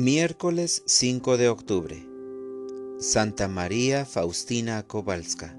Miércoles 0.00 0.84
5 0.86 1.36
de 1.38 1.48
octubre. 1.48 2.08
Santa 3.00 3.48
María 3.48 4.04
Faustina 4.04 4.84
Kowalska. 4.84 5.58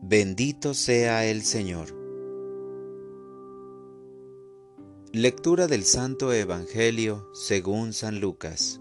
Bendito 0.00 0.74
sea 0.74 1.26
el 1.26 1.42
Señor. 1.42 1.88
Lectura 5.10 5.66
del 5.66 5.82
Santo 5.82 6.32
Evangelio 6.32 7.28
según 7.32 7.92
San 7.92 8.20
Lucas. 8.20 8.80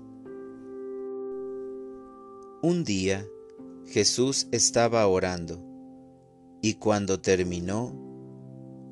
Un 2.62 2.84
día 2.84 3.26
Jesús 3.88 4.48
estaba 4.52 5.08
orando 5.08 5.60
y 6.62 6.76
cuando 6.76 7.20
terminó, 7.20 7.96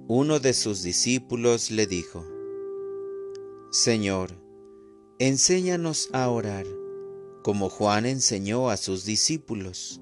uno 0.07 0.39
de 0.39 0.54
sus 0.54 0.82
discípulos 0.82 1.69
le 1.69 1.86
dijo, 1.86 2.25
Señor, 3.74 4.32
enséñanos 5.18 6.10
a 6.11 6.28
orar, 6.30 6.66
como 7.42 7.70
Juan 7.70 8.06
enseñó 8.06 8.70
a 8.70 8.75
sus 8.75 9.06
discípulos. 9.06 10.02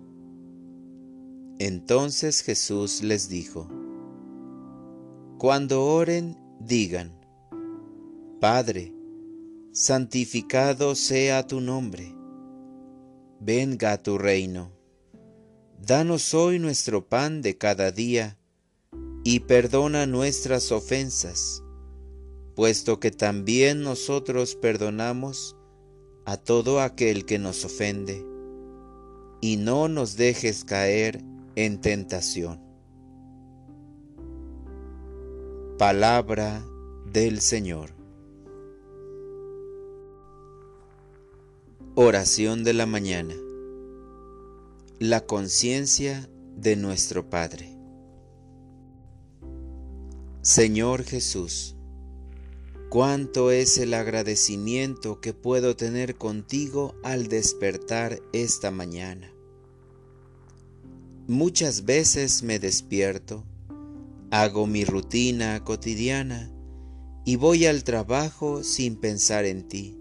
Entonces 1.60 2.42
Jesús 2.42 3.04
les 3.04 3.30
dijo, 3.30 3.70
Cuando 5.38 5.86
oren, 5.86 6.36
digan, 6.60 7.14
Padre, 8.42 8.92
santificado 9.72 10.96
sea 10.96 11.46
tu 11.46 11.62
nombre, 11.62 12.16
venga 13.40 14.02
tu 14.02 14.18
reino, 14.18 14.72
danos 15.80 16.34
hoy 16.34 16.58
nuestro 16.58 17.08
pan 17.08 17.44
de 17.44 17.56
cada 17.60 17.92
día, 17.92 18.40
y 19.24 19.42
perdona 19.42 20.08
nuestras 20.08 20.72
ofensas 20.72 21.62
puesto 22.60 23.00
que 23.00 23.10
también 23.10 23.84
nosotros 23.84 24.58
perdonamos 24.58 25.56
a 26.26 26.36
todo 26.36 26.82
aquel 26.82 27.24
que 27.24 27.40
nos 27.40 27.64
ofende, 27.64 28.22
y 29.40 29.56
no 29.56 29.88
nos 29.88 30.18
dejes 30.18 30.66
caer 30.66 31.24
en 31.56 31.80
tentación. 31.80 32.60
Palabra 35.78 36.62
del 37.06 37.40
Señor. 37.40 37.92
Oración 41.96 42.66
de 42.66 42.74
la 42.74 42.86
mañana. 42.86 43.36
La 45.00 45.26
conciencia 45.26 46.30
de 46.58 46.76
nuestro 46.76 47.30
Padre. 47.30 47.74
Señor 50.42 51.04
Jesús, 51.04 51.78
Cuánto 52.90 53.52
es 53.52 53.78
el 53.78 53.94
agradecimiento 53.94 55.22
que 55.22 55.32
puedo 55.32 55.76
tener 55.76 56.16
contigo 56.16 56.96
al 57.04 57.28
despertar 57.28 58.20
esta 58.34 58.72
mañana. 58.72 59.32
Muchas 61.28 61.86
veces 61.86 62.42
me 62.42 62.58
despierto, 62.58 63.44
hago 64.32 64.66
mi 64.66 64.86
rutina 64.86 65.64
cotidiana 65.64 66.52
y 67.26 67.36
voy 67.36 67.68
al 67.68 67.84
trabajo 67.84 68.64
sin 68.64 68.96
pensar 68.96 69.46
en 69.46 69.68
ti, 69.68 69.96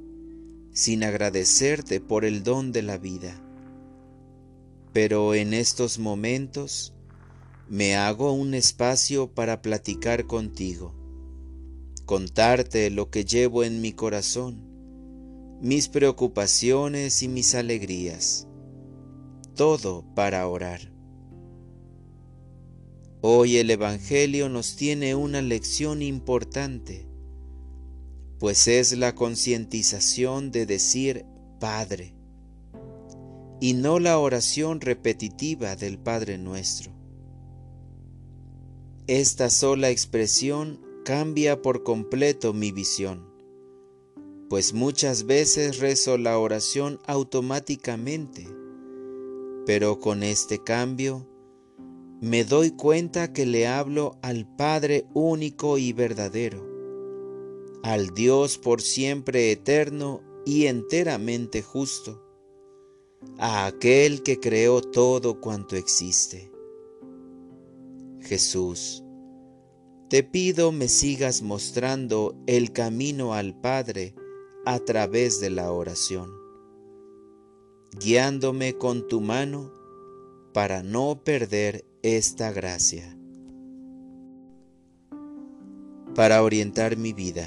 sin 0.72 1.04
agradecerte 1.04 2.00
por 2.00 2.24
el 2.24 2.42
don 2.42 2.72
de 2.72 2.80
la 2.80 2.96
vida. 2.96 3.38
Pero 4.94 5.34
en 5.34 5.52
estos 5.52 5.98
momentos 5.98 6.94
me 7.68 7.96
hago 7.96 8.32
un 8.32 8.54
espacio 8.54 9.34
para 9.34 9.60
platicar 9.60 10.24
contigo 10.24 10.97
contarte 12.08 12.88
lo 12.88 13.10
que 13.10 13.26
llevo 13.26 13.64
en 13.64 13.82
mi 13.82 13.92
corazón, 13.92 14.64
mis 15.60 15.90
preocupaciones 15.90 17.22
y 17.22 17.28
mis 17.28 17.54
alegrías, 17.54 18.48
todo 19.54 20.06
para 20.14 20.48
orar. 20.48 20.90
Hoy 23.20 23.58
el 23.58 23.70
Evangelio 23.70 24.48
nos 24.48 24.74
tiene 24.76 25.14
una 25.14 25.42
lección 25.42 26.00
importante, 26.00 27.06
pues 28.38 28.68
es 28.68 28.96
la 28.96 29.14
concientización 29.14 30.50
de 30.50 30.64
decir 30.64 31.26
Padre, 31.60 32.14
y 33.60 33.74
no 33.74 33.98
la 33.98 34.18
oración 34.18 34.80
repetitiva 34.80 35.76
del 35.76 35.98
Padre 35.98 36.38
nuestro. 36.38 36.90
Esta 39.06 39.50
sola 39.50 39.90
expresión 39.90 40.87
cambia 41.08 41.62
por 41.62 41.84
completo 41.84 42.52
mi 42.52 42.70
visión, 42.70 43.32
pues 44.50 44.74
muchas 44.74 45.24
veces 45.24 45.78
rezo 45.78 46.18
la 46.18 46.38
oración 46.38 47.00
automáticamente, 47.06 48.46
pero 49.64 50.00
con 50.00 50.22
este 50.22 50.62
cambio 50.62 51.26
me 52.20 52.44
doy 52.44 52.72
cuenta 52.72 53.32
que 53.32 53.46
le 53.46 53.66
hablo 53.66 54.18
al 54.20 54.54
Padre 54.54 55.06
único 55.14 55.78
y 55.78 55.94
verdadero, 55.94 56.62
al 57.82 58.10
Dios 58.10 58.58
por 58.58 58.82
siempre 58.82 59.50
eterno 59.50 60.20
y 60.44 60.66
enteramente 60.66 61.62
justo, 61.62 62.22
a 63.38 63.64
aquel 63.64 64.22
que 64.22 64.38
creó 64.40 64.82
todo 64.82 65.40
cuanto 65.40 65.74
existe. 65.74 66.52
Jesús, 68.20 69.02
te 70.08 70.22
pido 70.22 70.72
me 70.72 70.88
sigas 70.88 71.42
mostrando 71.42 72.34
el 72.46 72.72
camino 72.72 73.34
al 73.34 73.54
Padre 73.60 74.14
a 74.64 74.78
través 74.78 75.38
de 75.38 75.50
la 75.50 75.70
oración, 75.70 76.30
guiándome 78.00 78.78
con 78.78 79.06
tu 79.06 79.20
mano 79.20 79.70
para 80.54 80.82
no 80.82 81.22
perder 81.24 81.84
esta 82.02 82.52
gracia. 82.52 83.18
Para 86.14 86.42
orientar 86.42 86.96
mi 86.96 87.12
vida, 87.12 87.46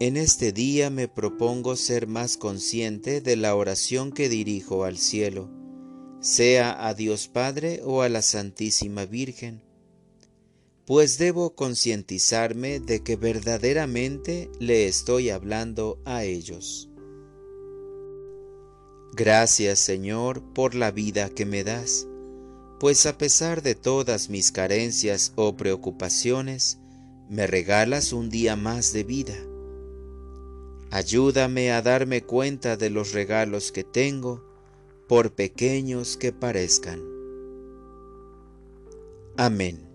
en 0.00 0.16
este 0.16 0.52
día 0.52 0.90
me 0.90 1.06
propongo 1.06 1.76
ser 1.76 2.08
más 2.08 2.36
consciente 2.36 3.20
de 3.20 3.36
la 3.36 3.54
oración 3.54 4.10
que 4.10 4.28
dirijo 4.28 4.82
al 4.82 4.98
cielo, 4.98 5.48
sea 6.20 6.88
a 6.88 6.92
Dios 6.92 7.28
Padre 7.28 7.82
o 7.84 8.02
a 8.02 8.08
la 8.08 8.20
Santísima 8.20 9.06
Virgen, 9.06 9.65
pues 10.86 11.18
debo 11.18 11.54
concientizarme 11.56 12.78
de 12.78 13.02
que 13.02 13.16
verdaderamente 13.16 14.48
le 14.60 14.86
estoy 14.86 15.30
hablando 15.30 15.98
a 16.04 16.22
ellos. 16.22 16.88
Gracias 19.12 19.80
Señor 19.80 20.42
por 20.54 20.74
la 20.74 20.92
vida 20.92 21.28
que 21.28 21.44
me 21.44 21.64
das, 21.64 22.06
pues 22.78 23.04
a 23.06 23.18
pesar 23.18 23.62
de 23.62 23.74
todas 23.74 24.30
mis 24.30 24.52
carencias 24.52 25.32
o 25.34 25.56
preocupaciones, 25.56 26.78
me 27.28 27.48
regalas 27.48 28.12
un 28.12 28.30
día 28.30 28.54
más 28.54 28.92
de 28.92 29.02
vida. 29.02 29.34
Ayúdame 30.92 31.72
a 31.72 31.82
darme 31.82 32.22
cuenta 32.22 32.76
de 32.76 32.90
los 32.90 33.12
regalos 33.12 33.72
que 33.72 33.82
tengo, 33.82 34.44
por 35.08 35.34
pequeños 35.34 36.16
que 36.16 36.32
parezcan. 36.32 37.00
Amén. 39.36 39.85